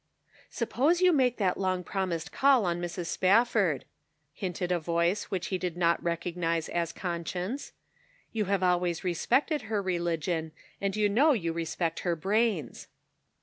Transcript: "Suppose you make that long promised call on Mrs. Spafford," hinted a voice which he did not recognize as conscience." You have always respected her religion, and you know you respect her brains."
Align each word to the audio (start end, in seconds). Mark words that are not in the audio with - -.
"Suppose 0.49 0.99
you 0.99 1.13
make 1.13 1.37
that 1.37 1.59
long 1.59 1.83
promised 1.83 2.31
call 2.31 2.65
on 2.65 2.81
Mrs. 2.81 3.05
Spafford," 3.05 3.85
hinted 4.33 4.71
a 4.71 4.79
voice 4.79 5.25
which 5.25 5.49
he 5.53 5.59
did 5.59 5.77
not 5.77 6.01
recognize 6.03 6.69
as 6.69 6.91
conscience." 6.91 7.71
You 8.33 8.45
have 8.45 8.63
always 8.63 9.03
respected 9.03 9.61
her 9.69 9.79
religion, 9.79 10.53
and 10.81 10.95
you 10.95 11.07
know 11.07 11.33
you 11.33 11.53
respect 11.53 11.99
her 11.99 12.15
brains." 12.15 12.87